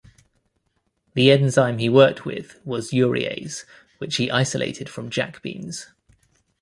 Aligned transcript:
The 1.13 1.29
enzyme 1.31 1.77
he 1.77 1.87
worked 1.87 2.25
with 2.25 2.59
was 2.65 2.89
urease, 2.89 3.65
which 3.99 4.15
he 4.15 4.31
isolated 4.31 4.89
from 4.89 5.11
jack 5.11 5.43
beans. 5.43 5.89